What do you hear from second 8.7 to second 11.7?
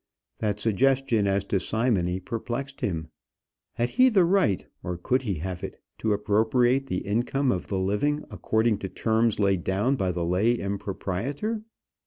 to terms laid down by the lay impropriator?